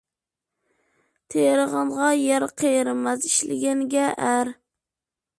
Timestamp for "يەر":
2.19-2.45